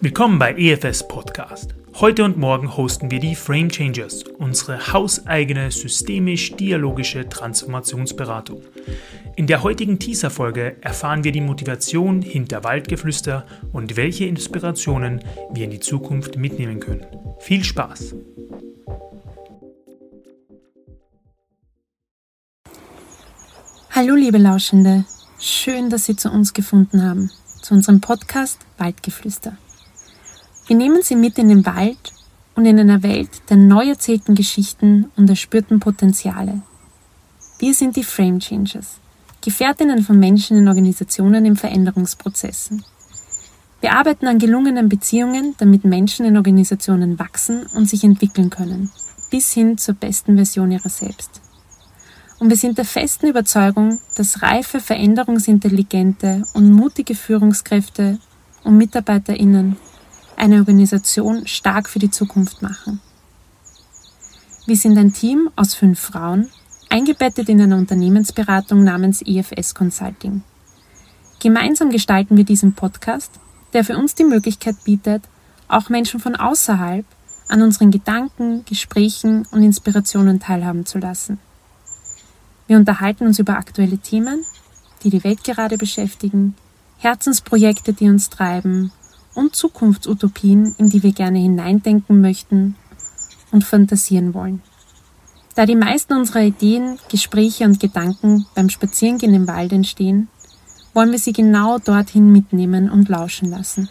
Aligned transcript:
Willkommen 0.00 0.38
bei 0.38 0.54
EFS 0.54 1.08
Podcast. 1.08 1.74
Heute 1.94 2.24
und 2.24 2.36
morgen 2.36 2.76
hosten 2.76 3.10
wir 3.10 3.18
die 3.18 3.34
Frame 3.34 3.68
Changers, 3.68 4.22
unsere 4.38 4.92
hauseigene 4.92 5.70
systemisch-dialogische 5.70 7.28
Transformationsberatung. 7.28 8.62
In 9.36 9.46
der 9.46 9.62
heutigen 9.62 9.98
Teaser-Folge 9.98 10.76
erfahren 10.80 11.24
wir 11.24 11.32
die 11.32 11.40
Motivation 11.40 12.22
hinter 12.22 12.62
Waldgeflüster 12.64 13.46
und 13.72 13.96
welche 13.96 14.26
Inspirationen 14.26 15.24
wir 15.50 15.64
in 15.64 15.70
die 15.70 15.80
Zukunft 15.80 16.36
mitnehmen 16.36 16.78
können. 16.80 17.06
Viel 17.40 17.64
Spaß! 17.64 18.14
Hallo 23.90 24.14
liebe 24.14 24.38
Lauschende, 24.38 25.04
schön, 25.38 25.90
dass 25.90 26.04
Sie 26.04 26.16
zu 26.16 26.30
uns 26.30 26.52
gefunden 26.52 27.02
haben, 27.02 27.30
zu 27.62 27.74
unserem 27.74 28.00
Podcast 28.00 28.58
Waldgeflüster. 28.76 29.56
Wir 30.66 30.76
nehmen 30.76 31.02
Sie 31.02 31.16
mit 31.16 31.38
in 31.38 31.48
den 31.48 31.64
Wald 31.64 32.12
und 32.54 32.66
in 32.66 32.78
einer 32.78 33.02
Welt 33.02 33.30
der 33.48 33.56
neu 33.56 33.88
erzählten 33.88 34.34
Geschichten 34.34 35.10
und 35.16 35.30
erspürten 35.30 35.80
Potenziale. 35.80 36.62
Wir 37.58 37.74
sind 37.74 37.96
die 37.96 38.04
Frame 38.04 38.40
Changers, 38.40 38.98
Gefährtinnen 39.40 40.02
von 40.02 40.18
Menschen 40.18 40.58
in 40.58 40.68
Organisationen 40.68 41.44
in 41.44 41.56
Veränderungsprozessen. 41.56 42.84
Wir 43.80 43.92
arbeiten 43.92 44.26
an 44.26 44.40
gelungenen 44.40 44.88
Beziehungen, 44.88 45.54
damit 45.58 45.84
Menschen 45.84 46.26
in 46.26 46.36
Organisationen 46.36 47.18
wachsen 47.18 47.66
und 47.74 47.88
sich 47.88 48.02
entwickeln 48.02 48.50
können, 48.50 48.90
bis 49.30 49.52
hin 49.52 49.78
zur 49.78 49.94
besten 49.94 50.34
Version 50.34 50.72
ihrer 50.72 50.88
selbst. 50.88 51.40
Und 52.38 52.50
wir 52.50 52.56
sind 52.56 52.78
der 52.78 52.84
festen 52.84 53.26
Überzeugung, 53.26 54.00
dass 54.14 54.42
reife, 54.42 54.80
veränderungsintelligente 54.80 56.44
und 56.54 56.70
mutige 56.70 57.14
Führungskräfte 57.14 58.18
und 58.62 58.76
MitarbeiterInnen 58.76 59.76
eine 60.36 60.58
Organisation 60.58 61.46
stark 61.46 61.88
für 61.88 61.98
die 61.98 62.10
Zukunft 62.10 62.62
machen. 62.62 63.00
Wir 64.66 64.76
sind 64.76 64.96
ein 64.98 65.12
Team 65.12 65.50
aus 65.56 65.74
fünf 65.74 65.98
Frauen, 65.98 66.48
eingebettet 66.90 67.48
in 67.48 67.60
einer 67.60 67.76
Unternehmensberatung 67.76 68.84
namens 68.84 69.22
EFS 69.22 69.74
Consulting. 69.74 70.42
Gemeinsam 71.40 71.90
gestalten 71.90 72.36
wir 72.36 72.44
diesen 72.44 72.74
Podcast, 72.74 73.32
der 73.72 73.84
für 73.84 73.96
uns 73.96 74.14
die 74.14 74.24
Möglichkeit 74.24 74.76
bietet, 74.84 75.22
auch 75.66 75.88
Menschen 75.88 76.20
von 76.20 76.36
außerhalb 76.36 77.04
an 77.48 77.62
unseren 77.62 77.90
Gedanken, 77.90 78.64
Gesprächen 78.64 79.46
und 79.50 79.62
Inspirationen 79.62 80.38
teilhaben 80.38 80.86
zu 80.86 80.98
lassen. 80.98 81.38
Wir 82.68 82.76
unterhalten 82.76 83.26
uns 83.26 83.38
über 83.38 83.56
aktuelle 83.56 83.98
Themen, 83.98 84.44
die 85.02 85.10
die 85.10 85.24
Welt 85.24 85.42
gerade 85.42 85.78
beschäftigen, 85.78 86.54
Herzensprojekte, 86.98 87.94
die 87.94 88.08
uns 88.08 88.28
treiben 88.28 88.92
und 89.34 89.56
Zukunftsutopien, 89.56 90.74
in 90.78 90.90
die 90.90 91.02
wir 91.02 91.12
gerne 91.12 91.38
hineindenken 91.38 92.20
möchten 92.20 92.76
und 93.50 93.64
fantasieren 93.64 94.34
wollen. 94.34 94.62
Da 95.54 95.64
die 95.64 95.76
meisten 95.76 96.12
unserer 96.12 96.42
Ideen, 96.42 96.98
Gespräche 97.10 97.64
und 97.64 97.80
Gedanken 97.80 98.46
beim 98.54 98.68
Spazierengehen 98.68 99.34
im 99.34 99.48
Wald 99.48 99.72
entstehen, 99.72 100.28
wollen 100.92 101.10
wir 101.10 101.18
Sie 101.18 101.32
genau 101.32 101.78
dorthin 101.78 102.30
mitnehmen 102.30 102.90
und 102.90 103.08
lauschen 103.08 103.48
lassen. 103.48 103.88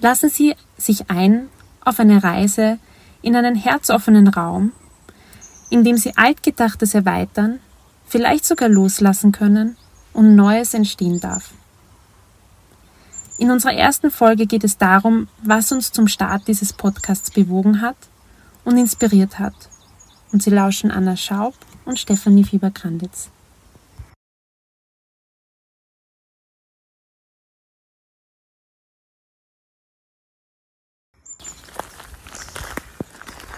Lassen 0.00 0.30
Sie 0.30 0.54
sich 0.78 1.10
ein 1.10 1.48
auf 1.84 2.00
eine 2.00 2.22
Reise 2.22 2.78
in 3.22 3.36
einen 3.36 3.54
herzoffenen 3.54 4.28
Raum, 4.28 4.72
in 5.70 5.84
dem 5.84 5.96
Sie 5.96 6.16
Altgedachtes 6.16 6.94
erweitern, 6.94 7.60
vielleicht 8.06 8.44
sogar 8.44 8.68
loslassen 8.68 9.32
können 9.32 9.76
und 10.12 10.34
Neues 10.34 10.74
entstehen 10.74 11.20
darf. 11.20 11.52
In 13.38 13.50
unserer 13.50 13.72
ersten 13.72 14.10
Folge 14.10 14.46
geht 14.46 14.64
es 14.64 14.76
darum, 14.76 15.28
was 15.42 15.72
uns 15.72 15.92
zum 15.92 16.08
Start 16.08 16.46
dieses 16.48 16.74
Podcasts 16.74 17.30
bewogen 17.30 17.80
hat 17.80 17.96
und 18.64 18.76
inspiriert 18.76 19.38
hat. 19.38 19.54
Und 20.32 20.42
Sie 20.42 20.50
lauschen 20.50 20.90
Anna 20.90 21.16
Schaub 21.16 21.54
und 21.84 21.98
Stefanie 21.98 22.44
Fieber-Granditz. 22.44 23.30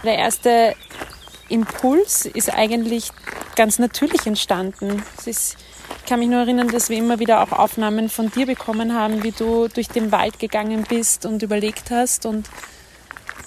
Der 0.04 0.18
erste 0.18 0.74
Impuls 1.52 2.26
ist 2.26 2.52
eigentlich 2.52 3.10
ganz 3.54 3.78
natürlich 3.78 4.26
entstanden. 4.26 5.02
Ist 5.24 5.56
ich 5.98 6.08
kann 6.08 6.18
mich 6.18 6.28
nur 6.28 6.40
erinnern, 6.40 6.68
dass 6.68 6.88
wir 6.88 6.98
immer 6.98 7.18
wieder 7.18 7.42
auch 7.42 7.52
Aufnahmen 7.52 8.08
von 8.08 8.30
dir 8.30 8.46
bekommen 8.46 8.94
haben, 8.94 9.22
wie 9.22 9.30
du 9.30 9.68
durch 9.68 9.88
den 9.88 10.10
Wald 10.10 10.38
gegangen 10.38 10.84
bist 10.88 11.26
und 11.26 11.42
überlegt 11.42 11.90
hast 11.90 12.26
und 12.26 12.48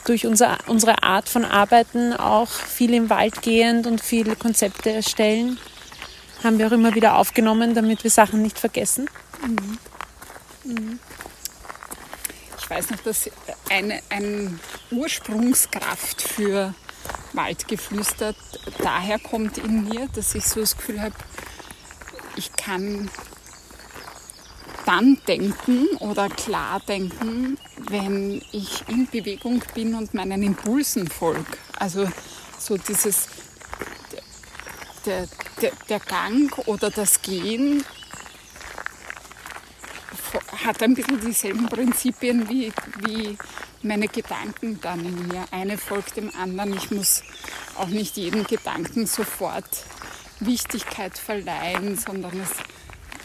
durch 0.05 0.25
unser, 0.25 0.57
unsere 0.67 1.03
Art 1.03 1.27
von 1.27 1.43
Arbeiten 1.43 2.13
auch 2.13 2.49
viel 2.49 2.93
im 2.93 3.09
Wald 3.09 3.41
gehend 3.41 3.87
und 3.87 4.01
viele 4.01 4.35
Konzepte 4.35 4.91
erstellen, 4.91 5.57
haben 6.43 6.59
wir 6.59 6.67
auch 6.67 6.71
immer 6.71 6.95
wieder 6.95 7.17
aufgenommen, 7.17 7.73
damit 7.73 8.03
wir 8.03 8.11
Sachen 8.11 8.41
nicht 8.41 8.59
vergessen. 8.59 9.09
Mhm. 9.45 9.77
Mhm. 10.63 10.99
Ich 12.57 12.69
weiß 12.69 12.89
noch, 12.91 12.99
dass 12.99 13.29
eine, 13.69 14.01
eine 14.09 14.57
Ursprungskraft 14.91 16.21
für 16.21 16.73
Waldgeflüster 17.35 18.35
daher 18.79 19.19
kommt 19.19 19.57
in 19.57 19.87
mir, 19.87 20.07
dass 20.13 20.35
ich 20.35 20.45
so 20.45 20.59
das 20.59 20.77
Gefühl 20.77 21.01
habe, 21.01 21.15
ich 22.35 22.51
kann 22.53 23.09
dann 24.85 25.17
denken 25.27 25.87
oder 25.99 26.29
klar 26.29 26.79
denken, 26.81 27.57
wenn 27.89 28.41
ich 28.51 28.87
in 28.87 29.07
Bewegung 29.07 29.63
bin 29.73 29.95
und 29.95 30.13
meinen 30.13 30.43
Impulsen 30.43 31.07
folge. 31.07 31.45
Also 31.79 32.07
so 32.59 32.77
dieses, 32.77 33.27
der, 35.05 35.27
der, 35.61 35.71
der 35.89 35.99
Gang 35.99 36.55
oder 36.67 36.91
das 36.91 37.21
Gehen 37.21 37.83
hat 40.65 40.81
ein 40.81 40.93
bisschen 40.93 41.19
dieselben 41.19 41.67
Prinzipien 41.67 42.47
wie, 42.49 42.71
wie 42.99 43.37
meine 43.85 44.07
Gedanken 44.07 44.79
dann 44.81 45.05
in 45.05 45.27
mir. 45.27 45.45
Eine 45.51 45.77
folgt 45.77 46.17
dem 46.17 46.33
anderen. 46.35 46.75
Ich 46.75 46.91
muss 46.91 47.23
auch 47.77 47.87
nicht 47.87 48.17
jeden 48.17 48.45
Gedanken 48.45 49.05
sofort 49.05 49.69
Wichtigkeit 50.39 51.17
verleihen, 51.17 51.97
sondern 51.97 52.39
es 52.39 52.51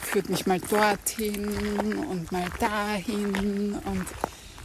führt 0.02 0.28
mich 0.28 0.46
mal 0.46 0.60
dorthin 0.60 1.96
und 2.08 2.30
mal 2.32 2.48
dahin 2.58 3.74
und 3.84 4.06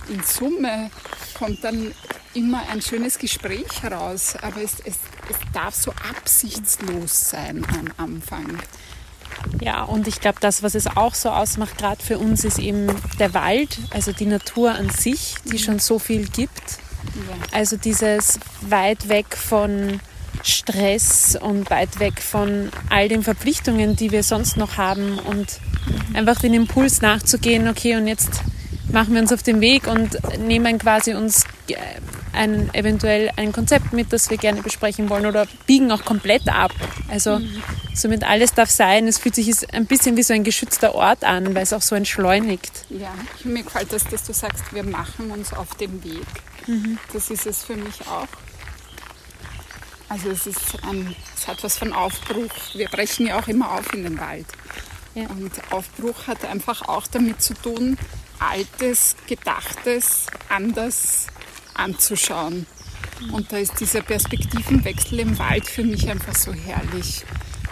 in 0.10 0.24
Summe 0.24 0.92
kommt 1.38 1.64
dann 1.64 1.94
immer 2.34 2.68
ein 2.70 2.82
schönes 2.82 3.18
Gespräch 3.18 3.82
heraus, 3.82 4.36
aber 4.42 4.62
es, 4.62 4.80
es, 4.82 4.98
es 5.30 5.38
darf 5.54 5.74
so 5.74 5.92
absichtslos 5.92 7.30
sein 7.30 7.66
am 7.66 7.92
Anfang. 7.98 8.60
Ja, 9.62 9.84
und 9.84 10.08
ich 10.08 10.20
glaube, 10.20 10.40
das, 10.42 10.64
was 10.64 10.76
es 10.76 10.88
auch 10.88 11.16
so 11.16 11.30
ausmacht, 11.30 11.78
gerade 11.78 12.04
für 12.04 12.18
uns, 12.18 12.44
ist 12.44 12.60
eben 12.60 12.88
der 13.20 13.34
Wald, 13.34 13.78
also 13.92 14.12
die 14.12 14.26
Natur 14.26 14.72
an 14.72 14.90
sich, 14.90 15.36
die 15.46 15.60
schon 15.60 15.80
so 15.80 16.00
viel 16.00 16.28
gibt. 16.28 16.80
Ja. 17.16 17.58
Also 17.58 17.78
dieses 17.78 18.40
weit 18.62 19.10
weg 19.10 19.36
von 19.36 20.00
Stress 20.44 21.38
und 21.40 21.70
weit 21.70 22.00
weg 22.00 22.22
von 22.22 22.70
all 22.90 23.08
den 23.08 23.24
Verpflichtungen, 23.24 23.96
die 23.96 24.12
wir 24.12 24.24
sonst 24.24 24.58
noch 24.58 24.78
haben 24.78 25.20
und 25.20 25.60
einfach 26.14 26.40
den 26.40 26.54
Impuls 26.54 27.02
nachzugehen, 27.02 27.68
okay, 27.68 27.96
und 27.96 28.08
jetzt 28.08 28.42
machen 28.92 29.14
wir 29.14 29.22
uns 29.22 29.34
auf 29.34 29.44
den 29.44 29.62
Weg 29.62 29.88
und 29.88 30.18
nehmen 30.40 30.78
quasi 30.78 31.14
uns 31.14 31.44
äh, 31.68 31.76
ein, 32.35 32.73
eventuell 32.73 33.31
ein 33.35 33.51
Konzept 33.51 33.94
mit, 33.94 34.13
das 34.13 34.29
wir 34.29 34.38
gerne 34.38 34.62
besprechen 34.62 35.09
wollen 35.09 35.25
oder 35.25 35.47
biegen 35.66 35.91
auch 35.91 36.06
komplett 36.06 36.47
ab. 36.47 36.72
Also 37.09 37.40
mhm. 37.40 37.63
somit 37.94 38.23
alles 38.23 38.53
darf 38.53 38.69
sein. 38.69 39.07
Es 39.07 39.19
fühlt 39.19 39.35
sich 39.35 39.73
ein 39.73 39.85
bisschen 39.85 40.18
wie 40.18 40.23
so 40.23 40.34
ein 40.34 40.44
geschützter 40.44 40.96
Ort 40.96 41.23
an, 41.23 41.55
weil 41.55 41.64
es 41.64 41.73
auch 41.73 41.82
so 41.82 41.96
entschleunigt. 41.96 42.85
Ja, 42.90 43.14
mir 43.43 43.64
gefällt 43.64 43.91
das, 43.91 44.03
dass 44.05 44.23
du 44.23 44.34
sagst, 44.34 44.73
wir 44.73 44.84
machen 44.84 45.32
uns 45.32 45.53
auf 45.53 45.76
den 45.76 46.03
Weg. 46.03 46.28
Mhm. 46.67 46.97
Das 47.14 47.29
ist 47.29 47.46
es 47.46 47.64
für 47.64 47.76
mich 47.76 48.02
auch. 48.08 48.28
Also 50.08 50.29
es, 50.29 50.46
ist 50.46 50.78
ein, 50.84 51.16
es 51.35 51.47
hat 51.47 51.64
was 51.64 51.78
von 51.78 51.91
Aufbruch. 51.91 52.52
Wir 52.73 52.88
brechen 52.88 53.26
ja 53.26 53.40
auch 53.40 53.47
immer 53.47 53.72
auf 53.72 53.91
in 53.93 54.03
den 54.03 54.20
Wald. 54.20 54.46
Ja. 55.16 55.28
Und 55.29 55.52
Aufbruch 55.72 56.28
hat 56.28 56.46
einfach 56.46 56.88
auch 56.88 57.08
damit 57.08 57.41
zu 57.41 57.53
tun, 57.53 57.97
Altes, 58.40 59.16
Gedachtes 59.28 60.26
anders 60.49 61.28
anzuschauen. 61.76 62.66
Und 63.32 63.52
da 63.52 63.58
ist 63.58 63.80
dieser 63.80 64.02
Perspektivenwechsel 64.02 65.20
im 65.20 65.40
Wald 65.40 65.68
für 65.68 65.84
mich 65.84 66.10
einfach 66.10 66.36
so 66.36 66.54
herrlich. 66.54 67.24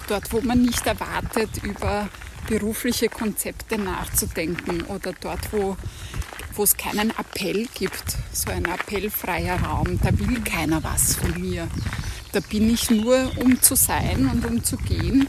Dort, 0.07 0.31
wo 0.31 0.41
man 0.41 0.61
nicht 0.61 0.85
erwartet, 0.85 1.63
über 1.63 2.09
berufliche 2.47 3.09
Konzepte 3.09 3.77
nachzudenken 3.77 4.81
oder 4.83 5.13
dort, 5.19 5.51
wo, 5.51 5.77
wo 6.55 6.63
es 6.63 6.75
keinen 6.75 7.11
Appell 7.11 7.67
gibt, 7.73 8.17
so 8.31 8.51
ein 8.51 8.65
appellfreier 8.65 9.61
Raum, 9.61 9.99
da 10.01 10.17
will 10.17 10.41
keiner 10.41 10.83
was 10.83 11.15
von 11.15 11.39
mir. 11.39 11.67
Da 12.31 12.39
bin 12.39 12.73
ich 12.73 12.89
nur, 12.89 13.31
um 13.37 13.61
zu 13.61 13.75
sein 13.75 14.29
und 14.31 14.45
um 14.45 14.63
zu 14.63 14.77
gehen 14.77 15.27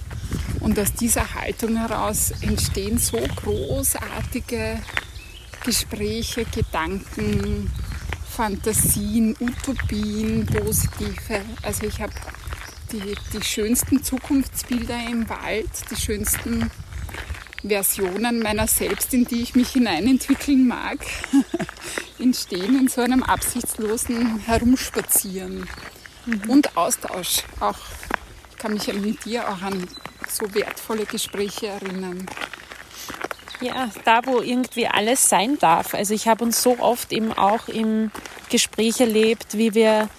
Und 0.60 0.78
aus 0.78 0.94
dieser 0.94 1.34
Haltung 1.34 1.76
heraus 1.76 2.32
entstehen 2.40 2.96
so 2.98 3.18
großartige 3.18 4.78
Gespräche, 5.62 6.46
Gedanken, 6.46 7.70
Fantasien, 8.36 9.36
Utopien, 9.38 10.44
positive. 10.44 11.40
Also 11.62 11.86
ich 11.86 12.00
habe 12.00 12.12
die, 12.90 13.14
die 13.32 13.44
schönsten 13.44 14.02
Zukunftsbilder 14.02 14.98
im 15.08 15.28
Wald, 15.28 15.68
die 15.88 15.96
schönsten 15.96 16.68
Versionen 17.64 18.40
meiner 18.40 18.66
selbst, 18.66 19.14
in 19.14 19.24
die 19.24 19.42
ich 19.42 19.54
mich 19.54 19.70
hineinentwickeln 19.70 20.66
mag, 20.66 20.98
entstehen 22.18 22.76
in 22.76 22.88
so 22.88 23.02
einem 23.02 23.22
absichtslosen 23.22 24.40
Herumspazieren 24.40 25.68
mhm. 26.26 26.50
und 26.50 26.76
Austausch. 26.76 27.44
Auch 27.60 27.78
ich 28.50 28.56
kann 28.58 28.74
mich 28.74 28.92
mit 28.94 29.24
dir 29.24 29.48
auch 29.48 29.62
an 29.62 29.86
so 30.28 30.52
wertvolle 30.54 31.06
Gespräche 31.06 31.68
erinnern. 31.68 32.26
Ja, 33.64 33.88
da 34.04 34.20
wo 34.26 34.42
irgendwie 34.42 34.86
alles 34.86 35.26
sein 35.26 35.58
darf. 35.58 35.94
Also 35.94 36.12
ich 36.12 36.28
habe 36.28 36.44
uns 36.44 36.62
so 36.62 36.78
oft 36.80 37.12
eben 37.14 37.32
auch 37.32 37.68
im 37.68 38.10
Gespräch 38.50 39.00
erlebt, 39.00 39.56
wie 39.56 39.74
wir 39.74 40.10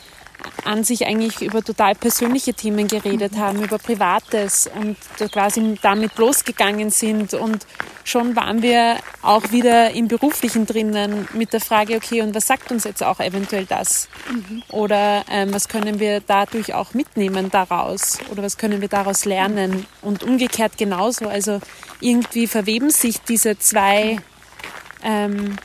an 0.63 0.83
sich 0.83 1.05
eigentlich 1.05 1.41
über 1.41 1.63
total 1.63 1.95
persönliche 1.95 2.53
Themen 2.53 2.87
geredet 2.87 3.33
mhm. 3.33 3.39
haben, 3.39 3.63
über 3.63 3.77
Privates 3.77 4.69
und 4.73 4.97
quasi 5.31 5.77
damit 5.81 6.17
losgegangen 6.17 6.89
sind. 6.89 7.33
Und 7.33 7.65
schon 8.03 8.35
waren 8.35 8.61
wir 8.61 8.97
auch 9.21 9.51
wieder 9.51 9.91
im 9.91 10.07
Beruflichen 10.07 10.65
drinnen 10.65 11.27
mit 11.33 11.53
der 11.53 11.61
Frage, 11.61 11.95
okay, 11.95 12.21
und 12.21 12.33
was 12.35 12.47
sagt 12.47 12.71
uns 12.71 12.83
jetzt 12.83 13.03
auch 13.03 13.19
eventuell 13.19 13.65
das? 13.65 14.07
Mhm. 14.29 14.63
Oder 14.69 15.23
ähm, 15.29 15.53
was 15.53 15.67
können 15.67 15.99
wir 15.99 16.19
dadurch 16.19 16.73
auch 16.73 16.93
mitnehmen 16.93 17.51
daraus? 17.51 18.19
Oder 18.31 18.43
was 18.43 18.57
können 18.57 18.81
wir 18.81 18.89
daraus 18.89 19.25
lernen? 19.25 19.85
Und 20.01 20.23
umgekehrt 20.23 20.77
genauso. 20.77 21.27
Also 21.27 21.59
irgendwie 21.99 22.47
verweben 22.47 22.89
sich 22.89 23.21
diese 23.21 23.57
zwei 23.57 24.17
ähm, 25.03 25.55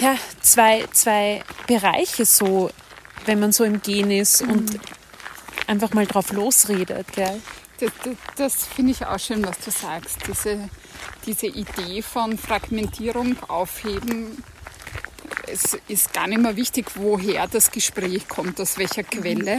ja, 0.00 0.14
zwei, 0.40 0.84
zwei 0.92 1.42
Bereiche 1.66 2.24
so 2.24 2.70
wenn 3.28 3.40
man 3.40 3.52
so 3.52 3.62
im 3.64 3.80
Gehen 3.82 4.10
ist 4.10 4.42
mhm. 4.42 4.50
und 4.50 4.80
einfach 5.68 5.92
mal 5.92 6.06
drauf 6.06 6.32
losredet. 6.32 7.12
Gell? 7.12 7.40
Das, 7.78 7.92
das, 8.02 8.16
das 8.36 8.66
finde 8.66 8.92
ich 8.92 9.06
auch 9.06 9.20
schön, 9.20 9.46
was 9.46 9.58
du 9.60 9.70
sagst. 9.70 10.18
Diese, 10.26 10.68
diese 11.26 11.46
Idee 11.46 12.02
von 12.02 12.36
Fragmentierung 12.36 13.40
aufheben. 13.48 14.42
Es 15.46 15.78
ist 15.86 16.12
gar 16.12 16.26
nicht 16.26 16.40
mehr 16.40 16.56
wichtig, 16.56 16.86
woher 16.96 17.46
das 17.46 17.70
Gespräch 17.70 18.28
kommt, 18.28 18.60
aus 18.60 18.78
welcher 18.78 19.02
mhm. 19.02 19.20
Quelle. 19.20 19.58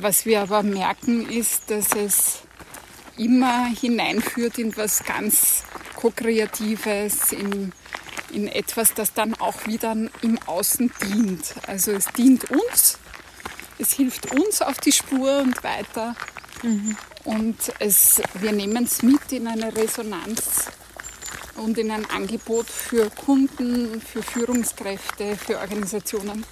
Was 0.00 0.26
wir 0.26 0.42
aber 0.42 0.62
merken, 0.62 1.28
ist, 1.28 1.70
dass 1.70 1.92
es 1.92 2.42
immer 3.18 3.66
hineinführt 3.66 4.58
in 4.58 4.76
was 4.76 5.04
ganz 5.04 5.64
Co-Kreatives, 5.96 7.32
in 7.32 7.72
in 8.30 8.48
etwas, 8.48 8.94
das 8.94 9.12
dann 9.12 9.34
auch 9.34 9.66
wieder 9.66 9.92
im 10.22 10.38
Außen 10.46 10.92
dient. 11.02 11.54
Also 11.66 11.92
es 11.92 12.06
dient 12.06 12.50
uns, 12.50 12.98
es 13.78 13.92
hilft 13.92 14.32
uns 14.32 14.62
auf 14.62 14.78
die 14.78 14.92
Spur 14.92 15.38
und 15.38 15.62
weiter. 15.64 16.14
Mhm. 16.62 16.96
Und 17.24 17.56
es, 17.78 18.20
wir 18.34 18.52
nehmen 18.52 18.84
es 18.84 19.02
mit 19.02 19.32
in 19.32 19.46
eine 19.46 19.74
Resonanz 19.74 20.66
und 21.56 21.78
in 21.78 21.90
ein 21.90 22.08
Angebot 22.10 22.66
für 22.68 23.10
Kunden, 23.10 24.00
für 24.00 24.22
Führungskräfte, 24.22 25.36
für 25.36 25.58
Organisationen, 25.58 26.44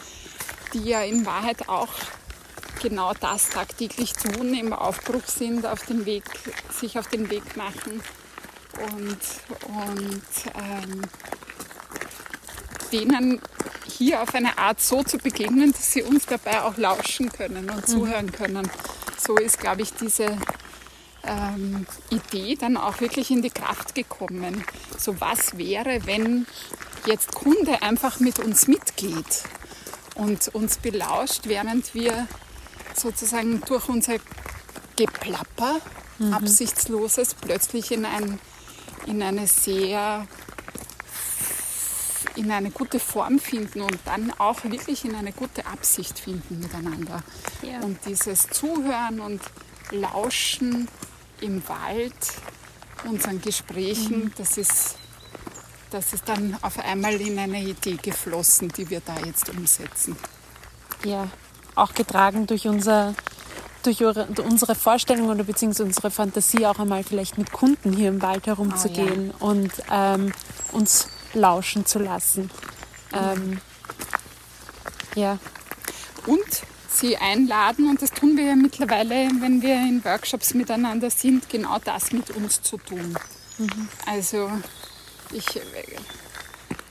die 0.72 0.84
ja 0.84 1.02
in 1.02 1.24
Wahrheit 1.24 1.68
auch 1.68 1.92
genau 2.80 3.12
das 3.14 3.50
tagtäglich 3.50 4.12
tun, 4.12 4.54
im 4.54 4.72
Aufbruch 4.72 5.26
sind, 5.26 5.66
auf 5.66 5.84
den 5.86 6.06
Weg, 6.06 6.24
sich 6.70 6.98
auf 6.98 7.08
den 7.08 7.30
Weg 7.30 7.56
machen 7.56 8.00
und, 8.92 9.18
und 9.68 10.22
ähm, 10.54 11.02
denen 12.92 13.40
hier 13.86 14.22
auf 14.22 14.34
eine 14.34 14.58
Art 14.58 14.80
so 14.80 15.02
zu 15.02 15.18
begegnen, 15.18 15.72
dass 15.72 15.92
sie 15.92 16.02
uns 16.02 16.26
dabei 16.26 16.62
auch 16.62 16.76
lauschen 16.76 17.32
können 17.32 17.70
und 17.70 17.76
mhm. 17.76 17.86
zuhören 17.86 18.32
können. 18.32 18.70
So 19.18 19.36
ist, 19.36 19.58
glaube 19.58 19.82
ich, 19.82 19.92
diese 19.94 20.36
ähm, 21.24 21.86
Idee 22.10 22.56
dann 22.56 22.76
auch 22.76 23.00
wirklich 23.00 23.30
in 23.30 23.42
die 23.42 23.50
Kraft 23.50 23.94
gekommen. 23.94 24.64
So 24.98 25.20
was 25.20 25.56
wäre, 25.56 26.06
wenn 26.06 26.46
jetzt 27.06 27.32
Kunde 27.32 27.82
einfach 27.82 28.20
mit 28.20 28.38
uns 28.38 28.68
mitgeht 28.68 29.44
und 30.14 30.48
uns 30.54 30.78
belauscht, 30.78 31.42
während 31.44 31.94
wir 31.94 32.26
sozusagen 32.98 33.60
durch 33.62 33.88
unser 33.88 34.16
Geplapper, 34.96 35.80
mhm. 36.18 36.32
absichtsloses, 36.32 37.34
plötzlich 37.34 37.92
in, 37.92 38.04
ein, 38.04 38.38
in 39.06 39.22
eine 39.22 39.46
sehr 39.46 40.26
in 42.36 42.50
eine 42.50 42.70
gute 42.70 43.00
Form 43.00 43.38
finden 43.38 43.80
und 43.80 43.98
dann 44.04 44.30
auch 44.38 44.62
wirklich 44.64 45.04
in 45.04 45.14
eine 45.14 45.32
gute 45.32 45.66
Absicht 45.66 46.18
finden 46.18 46.60
miteinander. 46.60 47.22
Ja. 47.62 47.80
Und 47.80 47.98
dieses 48.04 48.48
Zuhören 48.48 49.20
und 49.20 49.40
Lauschen 49.90 50.88
im 51.40 51.66
Wald, 51.68 52.14
unseren 53.04 53.40
Gesprächen, 53.40 54.24
mhm. 54.24 54.32
das, 54.36 54.58
ist, 54.58 54.96
das 55.90 56.12
ist 56.12 56.28
dann 56.28 56.56
auf 56.62 56.78
einmal 56.78 57.14
in 57.20 57.38
eine 57.38 57.62
Idee 57.62 57.96
geflossen, 58.00 58.68
die 58.68 58.90
wir 58.90 59.00
da 59.00 59.16
jetzt 59.24 59.48
umsetzen. 59.48 60.16
Ja, 61.04 61.28
auch 61.76 61.94
getragen 61.94 62.46
durch 62.46 62.66
unser 62.66 63.14
durch 63.82 64.02
unsere 64.02 64.74
Vorstellung 64.74 65.28
oder 65.28 65.44
beziehungsweise 65.44 65.84
unsere 65.84 66.10
Fantasie 66.10 66.66
auch 66.66 66.80
einmal 66.80 67.04
vielleicht 67.04 67.38
mit 67.38 67.52
Kunden 67.52 67.92
hier 67.92 68.08
im 68.08 68.20
Wald 68.20 68.48
herumzugehen 68.48 69.32
oh, 69.38 69.44
ja. 69.44 69.50
und 69.50 69.72
ähm, 69.92 70.32
uns 70.72 71.06
lauschen 71.34 71.86
zu 71.86 72.00
lassen. 72.00 72.50
Ähm, 73.12 73.60
ja. 75.14 75.38
Und 76.26 76.62
sie 76.88 77.16
einladen, 77.16 77.88
und 77.88 78.02
das 78.02 78.10
tun 78.10 78.36
wir 78.36 78.44
ja 78.44 78.56
mittlerweile, 78.56 79.28
wenn 79.40 79.62
wir 79.62 79.74
in 79.74 80.04
Workshops 80.04 80.54
miteinander 80.54 81.10
sind, 81.10 81.48
genau 81.48 81.78
das 81.84 82.12
mit 82.12 82.30
uns 82.30 82.62
zu 82.62 82.78
tun. 82.78 83.16
Mhm. 83.58 83.88
Also 84.06 84.50
ich 85.32 85.56
äh, 85.56 85.62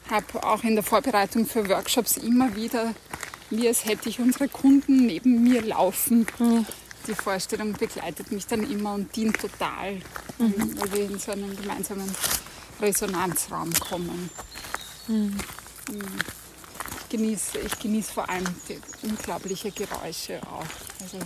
habe 0.09 0.43
auch 0.43 0.63
in 0.63 0.75
der 0.75 0.83
Vorbereitung 0.83 1.45
für 1.45 1.67
Workshops 1.67 2.17
immer 2.17 2.55
wieder, 2.55 2.93
wie 3.57 3.67
als 3.67 3.85
hätte 3.85 4.09
ich 4.09 4.19
unsere 4.19 4.47
Kunden 4.47 5.05
neben 5.05 5.43
mir 5.43 5.61
laufen. 5.61 6.25
Mhm. 6.39 6.65
Die 7.07 7.13
Vorstellung 7.13 7.73
begleitet 7.73 8.31
mich 8.31 8.47
dann 8.47 8.69
immer 8.69 8.95
und 8.95 9.15
dient 9.15 9.39
total, 9.39 9.95
mhm. 10.39 10.79
weil 10.79 10.93
wir 10.93 11.05
in 11.05 11.19
so 11.19 11.31
einem 11.31 11.55
gemeinsamen 11.55 12.09
Resonanzraum 12.81 13.71
kommen. 13.73 14.29
Mhm. 15.07 15.37
Ich, 15.89 17.09
genieße, 17.09 17.59
ich 17.59 17.79
genieße 17.79 18.11
vor 18.11 18.29
allem 18.29 18.45
die 18.67 18.79
unglaubliche 19.03 19.71
Geräusche 19.71 20.41
auch. 20.43 20.65
Also 21.01 21.19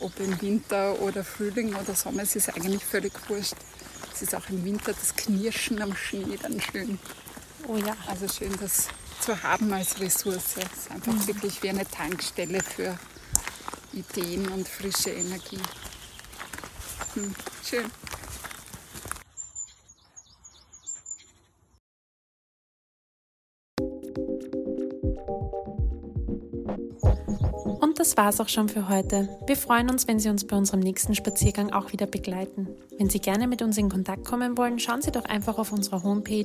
ob 0.00 0.18
im 0.18 0.40
Winter 0.40 1.00
oder 1.00 1.22
Frühling 1.22 1.74
oder 1.74 1.94
Sommer, 1.94 2.22
es 2.22 2.34
ist 2.34 2.48
eigentlich 2.48 2.84
völlig 2.84 3.12
wurscht. 3.28 3.54
Es 4.12 4.22
ist 4.22 4.34
auch 4.34 4.48
im 4.50 4.64
Winter 4.64 4.92
das 4.92 5.14
Knirschen 5.14 5.80
am 5.80 5.94
Schnee 5.96 6.38
dann 6.40 6.60
schön. 6.60 6.98
Oh 7.68 7.76
ja. 7.76 7.96
Also 8.06 8.28
schön, 8.28 8.52
das 8.60 8.88
zu 9.24 9.42
haben 9.42 9.72
als 9.72 9.98
Ressource. 10.00 10.56
Es 10.56 10.80
ist 10.80 10.90
einfach 10.90 11.12
mhm. 11.12 11.26
wirklich 11.26 11.62
wie 11.62 11.70
eine 11.70 11.86
Tankstelle 11.88 12.62
für 12.62 12.98
Ideen 13.94 14.48
und 14.48 14.68
frische 14.68 15.10
Energie. 15.10 15.60
Hm, 17.14 17.34
schön. 17.64 17.90
Das 28.04 28.16
war's 28.18 28.38
auch 28.38 28.50
schon 28.50 28.68
für 28.68 28.90
heute. 28.90 29.30
Wir 29.46 29.56
freuen 29.56 29.88
uns, 29.88 30.06
wenn 30.06 30.18
Sie 30.18 30.28
uns 30.28 30.46
bei 30.46 30.58
unserem 30.58 30.80
nächsten 30.80 31.14
Spaziergang 31.14 31.72
auch 31.72 31.92
wieder 31.92 32.04
begleiten. 32.04 32.68
Wenn 32.98 33.08
Sie 33.08 33.18
gerne 33.18 33.48
mit 33.48 33.62
uns 33.62 33.78
in 33.78 33.88
Kontakt 33.88 34.26
kommen 34.26 34.58
wollen, 34.58 34.78
schauen 34.78 35.00
Sie 35.00 35.10
doch 35.10 35.24
einfach 35.24 35.56
auf 35.56 35.72
unserer 35.72 36.02
Homepage 36.02 36.44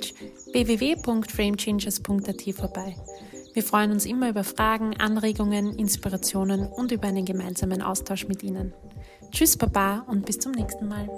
www.framechangers.at 0.54 2.56
vorbei. 2.56 2.96
Wir 3.54 3.64
freuen 3.64 3.92
uns 3.92 4.06
immer 4.06 4.30
über 4.30 4.46
Fragen, 4.46 4.96
Anregungen, 5.02 5.78
Inspirationen 5.78 6.66
und 6.66 6.94
über 6.94 7.10
einen 7.10 7.26
gemeinsamen 7.26 7.82
Austausch 7.82 8.30
mit 8.30 8.42
Ihnen. 8.42 8.74
Tschüss, 9.32 9.58
Baba 9.58 10.06
und 10.08 10.26
bis 10.26 10.40
zum 10.40 10.54
nächsten 10.54 10.88
Mal. 10.88 11.10